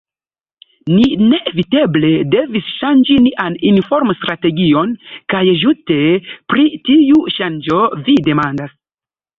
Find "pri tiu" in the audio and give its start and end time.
6.55-7.25